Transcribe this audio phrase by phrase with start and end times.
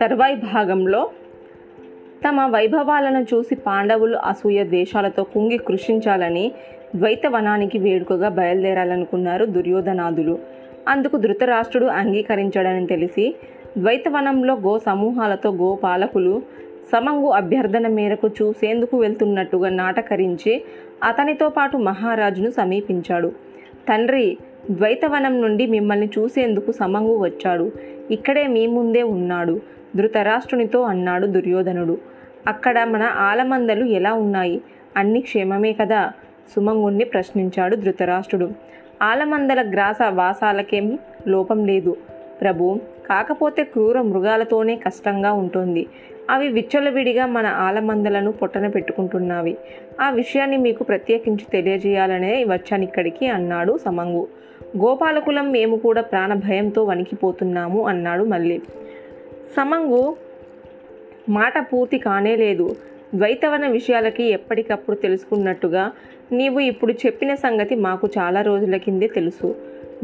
[0.00, 1.10] తరువాయి భాగంలో
[2.28, 6.52] తమ వైభవాలను చూసి పాండవులు అసూయ ద్వేషాలతో కుంగి కృషించాలని
[6.96, 10.38] ద్వైతవనానికి వేడుకగా బయలుదేరాలనుకున్నారు దుర్యోధనాదులు.
[10.88, 13.34] అందుకు ధృతరాష్ట్రుడు అంగీకరించాడని తెలిసి
[13.78, 16.42] ద్వైతవనంలో గో సమూహాలతో గో పాలకులు
[16.92, 20.62] సమంగు అభ్యర్థన మేరకు చూసేందుకు వెళ్తున్నట్టుగా నాటకరించి
[21.04, 23.32] అతనితో పాటు మహారాజును సమీపించాడు.
[23.88, 24.38] తండ్రి
[24.70, 27.72] ద్వైతవనం నుండి మిమ్మల్ని చూసేందుకు సమంగు వచ్చాడు.
[28.10, 29.60] ఇక్కడే మీ ముందే ఉన్నాడు
[29.96, 31.98] ధృతరాష్ట్రునితో అన్నాడు దుర్యోధనుడు.
[32.46, 34.60] అక్కడ మన ఆలమందలు ఎలా ఉన్నాయి?
[34.96, 36.12] అన్ని క్షేమమే కదా?
[36.56, 38.50] సుమంగుణ్ణి ప్రశ్నించాడు ధృతరాష్ట్రుడు.
[39.02, 41.96] ఆలమందల గ్రాస వాసాలకేమీ లోపం లేదు.
[42.40, 45.86] ప్రభు కాకపోతే క్రూర మృగాలతోనే కష్టంగా ఉంటుంది.
[46.30, 49.56] అవి విచ్చలవిడిగా మన ఆలమందలను పొట్టన పెట్టుకుంటున్నవి.
[50.00, 54.24] ఆ విషయాన్ని మీకు ప్రత్యేకించి తెలియజేయాలనే వచ్చాను ఇక్కడికి అన్నాడు సమంగు.
[54.76, 58.58] గోపాలకులం మేము కూడా ప్రాణ భయంతో వణికిపోతున్నాము అన్నాడు మళ్ళీ
[59.56, 60.16] సమంగు
[61.28, 62.76] మాట పూర్తి కానే లేదు
[63.14, 65.92] ద్వైతవన విషయాలకి ఎప్పటికప్పుడు తెలుసుకున్నట్టుగా
[66.32, 69.48] నీవు ఇప్పుడు చెప్పిన సంగతి మాకు చాలా రోజుల కిందే తెలుసు.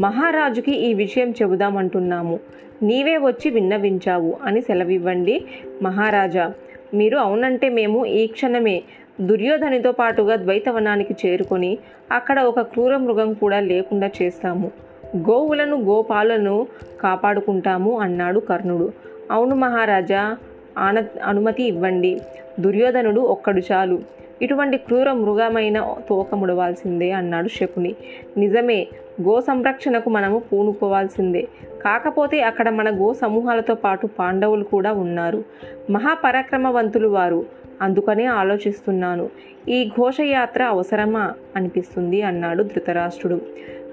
[0.01, 2.41] మహారాజుకి ఈ విషయం చెబుదామంటున్నాము.
[2.83, 5.45] నీవే వచ్చి విన్నవించావు అని సెలవివ్వండి
[5.83, 6.53] మహారాజా.
[6.95, 8.83] మీరు అవునంటే మేము ఈ క్షణమే
[9.21, 11.79] దుర్యోధనితో పాటుగా ద్వైతవనానికి చేరుకొని
[12.13, 14.71] అక్కడ ఒక క్రూర మృగం కూడా లేకుండా చేస్తాము.
[15.17, 16.67] గోవులను గోపాలను
[17.01, 18.93] కాపాడుకుంటాము అన్నాడు కర్ణుడు.
[19.31, 20.37] అవును మహారాజా
[20.79, 22.21] ఆన అనుమతి ఇవ్వండి.
[22.61, 23.99] దుర్యోధనుడు ఒక్కడు చాలు.
[24.45, 27.95] ఇటువంటి క్రూర మృగమైన తోకముడవాల్సిందే అన్నాడు శకుని.
[28.37, 28.87] నిజమే
[29.23, 31.49] గో సంరక్షణకు మనము పూనుకోవాల్సిందే.
[31.85, 35.45] కాకపోతే అక్కడ మన గో సమూహాలతో పాటు పాండవులు కూడా ఉన్నారు.
[35.91, 37.45] మహాపరాక్రమవంతులు వారు.
[37.83, 39.31] అందుకనే ఆలోచిస్తున్నాను.
[39.69, 41.35] ఈ ఘోషయాత్ర అవసరమా?
[41.57, 43.41] అనిపిస్తుంది అన్నాడు ధృతరాష్ట్రుడు.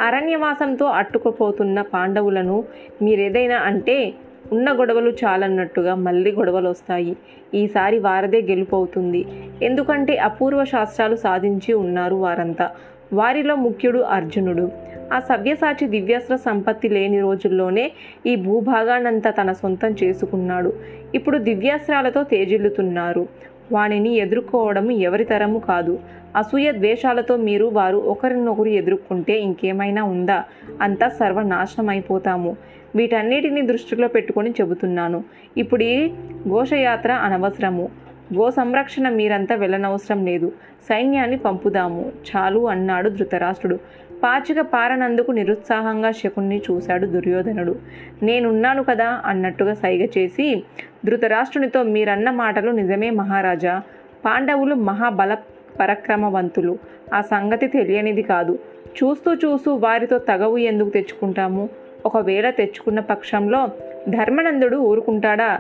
[0.01, 2.63] అరణ్యవాసంతో అట్టుకుపోతున్న పాండవులను
[3.01, 4.13] మీరేదైనా అంటే
[4.51, 7.17] ఉన్న గొడవలు చాలన్నట్టుగా మళ్ళీ గొడవలు వస్తాయి
[7.53, 9.25] ఈసారి వారదే గెలుపవుతుంది.
[9.61, 12.71] ఎందుకంటే అపూర్వ శాస్త్రాలు సాధించి ఉన్నారు వారంతా.
[13.13, 14.71] వారిలో ముఖ్యుడు అర్జునుడు.
[15.13, 17.91] ఆ సవ్యసాచి దివ్యాస్త్ర సంపత్తి లేని రోజుల్లోనే
[18.25, 20.73] ఈ భూభాగానంతా తన సొంతం చేసుకున్నాడు.
[21.15, 23.27] ఇప్పుడు దివ్యాస్త్రాలతో తేజిల్లుతున్నారు.
[23.71, 25.99] వానిని ఎదుర్కోవడం ఎవరి తరము కాదు.
[26.35, 30.43] అసూయ ద్వేషాలతో మీరు వారు ఒకరినొకరు ఎదుర్కొంటే ఇంకేమైనా ఉందా?
[30.81, 32.57] అంతా సర్వనాశనం అయిపోతాము
[32.95, 35.23] వీటన్నిటిని దృష్టిలో పెట్టుకొని చెబుతున్నాను.
[35.57, 36.09] ఇప్పుడు ఈ
[36.49, 37.89] ఘోషయాత్ర అనవసరము.
[38.35, 40.51] గో సంరక్షణ మీరంతా వెళ్ళనవసరం లేదు.
[40.89, 42.11] సైన్యాన్ని పంపుదాము.
[42.29, 43.79] చాలు అన్నాడు ధృతరాష్ట్రుడు.
[44.23, 47.75] పాచిక పారనందుకు నిరుత్సాహంగా శకుణ్ణి చూశాడు దుర్యోధనుడు.
[48.23, 50.63] నేనున్నాను కదా అన్నట్టుగా సైగ చేసి
[51.05, 53.81] ధృతరాష్ట్రునితో మీరన్న మాటలు నిజమే మహారాజా.
[54.25, 55.37] పాండవులు మహాబల
[55.79, 56.77] పరక్రమవంతులు
[57.13, 58.59] ఆ సంగతి తెలియనిది కాదు.
[59.03, 61.69] చూస్తూ చూస్తూ వారితో తగవు ఎందుకు తెచ్చుకుంటాము?
[62.05, 63.69] ఒకవేళ తెచ్చుకున్న పక్షంలో
[64.09, 65.59] ధర్మనందుడు ఊరుకుంటాడా?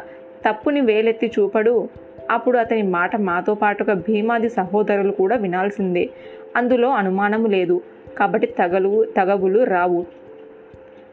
[0.49, 1.89] తప్పుని వేలెత్తి చూపడు.
[2.31, 6.09] అప్పుడు అతని మాట మాతో పాటుగా భీమాది సహోదరులు కూడా వినాల్సిందే.
[6.55, 7.81] అందులో అనుమానము లేదు.
[8.19, 10.05] కాబట్టి తగలు తగవులు రావు.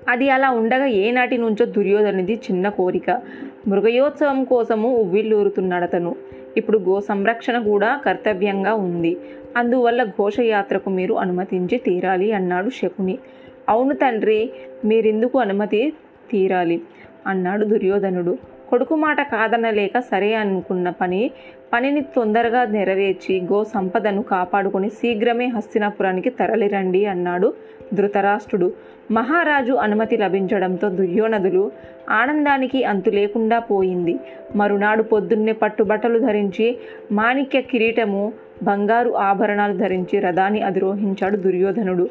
[0.09, 3.21] అది అలా ఉండగా ఏనాటి నుంచో దుర్యోధనిది చిన్న కోరిక.
[3.69, 6.17] మృగయోత్సవం కోసము ఉవ్విల్లూరుతున్నాడతను
[6.57, 9.17] ఇప్పుడు గో సంరక్షణ కూడా కర్తవ్యంగా ఉంది.
[9.57, 13.19] అందువల్ల ఘోషయాత్రకు మీరు అనుమతించి తీరాలి అన్నాడు శకుని.
[13.69, 14.51] అవును తండ్రి
[14.85, 15.93] మీరెందుకు అనుమతి
[16.31, 16.83] తీరాలి?
[17.27, 18.39] అన్నాడు దుర్యోధనుడు.
[18.71, 21.21] కొడుకు మాట కాదనలేక సరే అనుకున్న పని
[21.73, 27.49] పనిని తొందరగా నెరవేర్చి గో సంపదను కాపాడుకొని శీఘ్రమే హస్తినాపురానికి తరలిరండి అన్నాడు
[27.95, 28.69] ధృతరాష్ట్రుడు.
[29.11, 31.63] మహారాజు అనుమతి లభించడంతో దుర్యోనదులు
[32.21, 34.15] ఆనందానికి అంతు లేకుండా పోయింది.
[34.57, 36.67] మరునాడు పొద్దున్నే పట్టుబట్టలు ధరించి
[37.13, 38.25] మాణిక్య కిరీటము
[38.63, 42.07] బంగారు ఆభరణాలు ధరించి రథాన్ని అధిరోహించాడు దుర్యోధనుడు.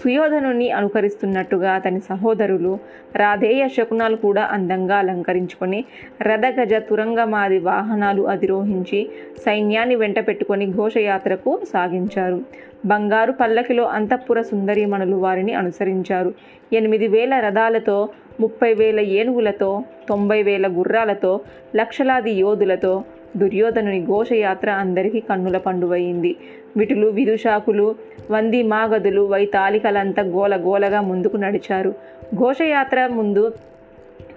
[0.00, 2.78] సుయోధనుని అనుకరిస్తున్నట్టుగా అతని సహోదరులు
[3.16, 5.84] రాధేయ శకునాలు కూడా అందంగా అలంకరించుకొని
[6.22, 9.10] రథగజ తురంగమాది వాహనాలు అధిరోహించి
[9.46, 12.40] సైన్యాన్ని వెంట పెట్టుకొని ఘోషయాత్రకు సాగించారు.
[12.86, 16.34] బంగారు పల్లకిలో అంతఃపుర సుందరీమణులు వారిని అనుసరించారు.
[16.72, 18.08] ఎనిమిది వేల రథాలతో
[18.40, 21.40] ముప్పై వేల ఏనుగులతో తొంభై వేల గుర్రాలతో
[21.76, 23.04] లక్షలాది యోధులతో
[23.36, 26.36] దుర్యోధనుని ఘోషయాత్ర అందరికీ కన్నుల పండువయింది
[26.76, 27.94] విటులు విదుషాకులు
[28.30, 31.94] వంది మాగదులు వైతాళికలంతా గోల గోలగా ముందుకు నడిచారు.
[32.34, 33.52] ఘోషయాత్ర ముందు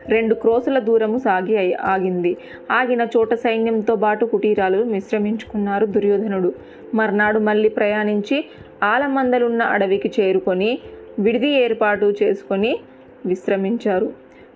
[0.10, 2.38] రెండు క్రోసుల దూరము సాగి ఆగింది.
[2.72, 6.54] ఆగిన చోట సైన్యంతో పాటు కుటీరాలు మిశ్రమించుకున్నారు దుర్యోధనుడు.
[6.94, 8.46] మర్నాడు మళ్ళీ ప్రయాణించి
[8.84, 10.80] ఆలమందలున్న అడవికి చేరుకొని
[11.20, 12.80] విడిది ఏర్పాటు చేసుకొని
[13.26, 14.14] విశ్రమించారు.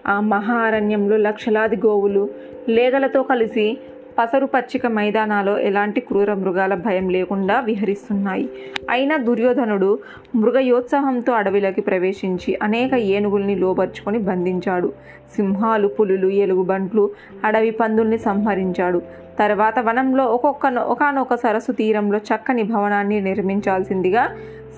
[0.07, 2.29] ఆ మహారణ్యంలో లక్షలాది గోవులు
[2.69, 3.77] లేగలతో కలిసి
[4.19, 8.49] పసరు పచ్చిక మైదానాలో ఎలాంటి క్రూర మృగాల భయం లేకుండా విహరిస్తున్నాయి.
[8.89, 9.99] అయినా దుర్యోధనుడు
[10.35, 14.93] మృగయోత్సాహంతో అడవిలోకి ప్రవేశించి అనేక ఏనుగుల్ని లోబర్చుకొని బంధించాడు.
[15.35, 17.09] సింహాలు పులులు ఎలుగుబంట్లు
[17.43, 19.01] అడవి పందుల్ని సంహరించాడు.
[19.39, 24.23] తర్వాత వనంలో ఒక్కొక్క ఒకనొక సరస్సు తీరంలో చక్కని భవనాన్ని నిర్మించాల్సిందిగా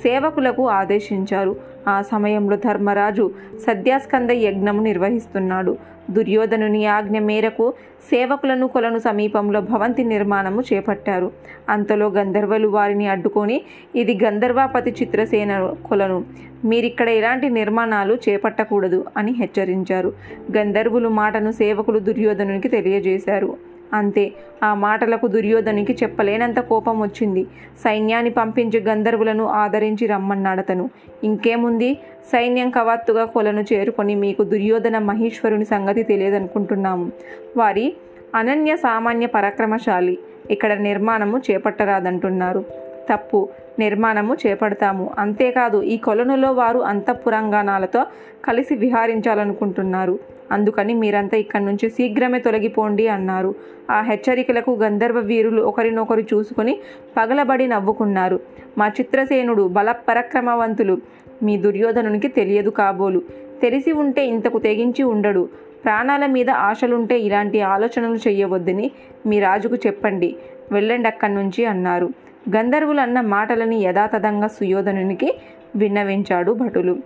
[0.04, 1.56] సేవకులకు ఆదేశించారు.
[1.88, 3.32] ఆ సమయంలో ధర్మరాజు
[3.68, 5.78] సద్యాస్కంద యజ్ఞము నిర్వహిస్తున్నాడు.
[6.10, 7.74] దుర్యోధనుని ఆజ్ఞ మేరకు
[8.10, 11.32] సేవకులను కొలను సమీపంలో భవంతి నిర్మాణము చేపట్టారు.
[11.70, 13.62] అంతలో గంధర్వలు వారిని అడ్డుకొని
[13.96, 16.26] ఇది గంధర్వాపతి చిత్రసేన కొలను.
[16.66, 20.14] మీరిక్కడ ఎలాంటి నిర్మాణాలు చేపట్టకూడదు అని హెచ్చరించారు.
[20.58, 23.67] గంధర్వులు మాటను సేవకులు దుర్యోధనునికి తెలియజేశారు.
[23.94, 24.34] అంతే.
[24.64, 27.44] ఆ మాటలకు దుర్యోధనికి చెప్పలేనంత కోపం వచ్చింది.
[27.84, 30.90] సైన్యాన్ని పంపించి గంధర్వులను ఆదరించి రమ్మన్నాడతను.
[31.24, 31.94] ఇంకేముంది?
[32.32, 37.12] సైన్యం కవాత్తుగా కొలను చేరుకొని మీకు దుర్యోధన మహేశ్వరుని సంగతి తెలియదనుకుంటున్నాము.
[37.58, 37.94] వారి
[38.36, 40.18] అనన్య సామాన్య పరాక్రమశాలి.
[40.52, 42.66] ఇక్కడ నిర్మాణము చేపట్టరాదంటున్నారు.
[43.14, 43.50] తప్పు.
[43.80, 45.10] నిర్మాణము చేపడతాము.
[45.20, 48.06] అంతేకాదు ఈ కొలనులో వారు అంతఃపురంగాణాలతో
[48.46, 50.20] కలిసి విహారించాలనుకుంటున్నారు.
[50.52, 53.56] అందుకని మీరంతా ఇక్కడి నుంచి శీఘ్రమే తొలగిపోండి అన్నారు.
[53.92, 56.80] ఆ హెచ్చరికలకు గంధర్వ వీరులు ఒకరినొకరు చూసుకొని
[57.18, 58.40] పగలబడి నవ్వుకున్నారు.
[58.78, 60.98] మా చిత్రసేనుడు బలపరక్రమవంతులు.
[61.44, 63.22] మీ దుర్యోధనునికి తెలియదు కాబోలు.
[63.62, 65.50] తెలిసి ఉంటే ఇంతకు తెగించి ఉండడు.
[65.86, 68.92] ప్రాణాల మీద ఆశలుంటే ఇలాంటి ఆలోచనలు చేయవద్దని
[69.26, 70.36] మీ రాజుకు చెప్పండి.
[70.72, 72.10] వెళ్ళండి అక్కడి నుంచి అన్నారు.
[72.56, 75.38] గంధర్వులు అన్న మాటలని యథాతథంగా సుయోధనునికి
[75.76, 76.98] విన్నవించాడు భటులు.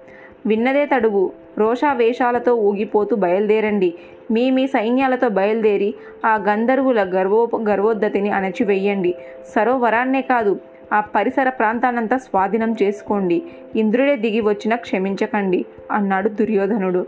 [0.45, 1.31] విన్నదే తడువు.
[1.57, 3.93] రోషావేషాలతో ఊగిపోతూ బయలుదేరండి.
[4.31, 5.93] మీ మీ సైన్యాలతో బయలుదేరి
[6.25, 9.15] ఆ గంధర్వుల గర్వో గర్వోద్ధతిని అణచివేయండి.
[9.55, 10.59] సరోవరాన్నే కాదు
[10.93, 13.41] ఆ పరిసర ప్రాంతానంతా స్వాధీనం చేసుకోండి.
[13.75, 17.05] ఇంద్రుడే దిగి వచ్చినా క్షమించకండి అన్నాడు దుర్యోధనుడు.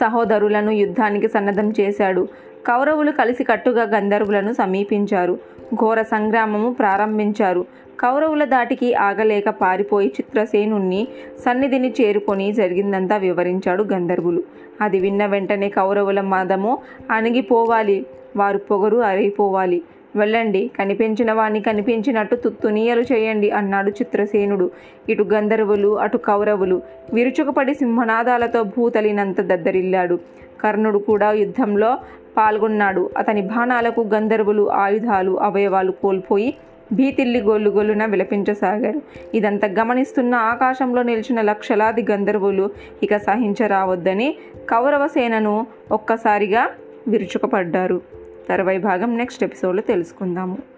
[0.00, 2.28] సహోదరులను యుద్ధానికి సన్నద్ధం చేశాడు.
[2.66, 5.38] కౌరవులు కలిసికట్టుగా గంధర్వులను సమీపించారు.
[5.74, 7.64] ఘోర సంగ్రామము ప్రారంభించారు.
[8.00, 11.08] కౌరవుల దాటికి ఆగలేక పారిపోయి చిత్రసేనుణ్ణి
[11.38, 14.42] సన్నిధిని చేరుకొని జరిగిందంతా వివరించాడు గంధర్వులు.
[14.80, 16.78] అది విన్న వెంటనే కౌరవుల మదము
[17.10, 18.06] అణిగిపోవాలి.
[18.36, 19.82] వారు పొగరు అరిగిపోవాలి.
[20.16, 24.70] వెళ్ళండి కనిపించిన వాణ్ణి కనిపించినట్టు తుత్తునీయలు చేయండి అన్నాడు చిత్రసేనుడు.
[25.08, 26.82] ఇటు గంధర్వులు అటు కౌరవులు.
[27.12, 30.18] విరుచుకుపడి సింహనాదాలతో భూతలినంత దద్దరిల్లాడు.
[30.64, 31.96] కర్ణుడు కూడా యుద్ధంలో
[32.36, 33.10] పాల్గొన్నాడు.
[33.18, 36.54] అతని బాణాలకు గంధర్వులు ఆయుధాలు అవయవాలు కోల్పోయి
[36.92, 39.02] భీతిల్లి గొల్లు గొల్లున విలపించసాగారు.
[39.34, 42.70] ఇదంతా గమనిస్తున్న ఆకాశంలో నిలిచిన లక్షలాది గంధర్వులు
[43.02, 44.36] ఇక సహించరావద్దని
[44.68, 46.68] కౌరవ సేనను ఒక్కసారిగా
[47.08, 48.00] విరుచుకుపడ్డారు.
[48.48, 50.75] తర్వాయి భాగం నెక్స్ట్ ఎపిసోడ్లో తెలుసుకుందాము.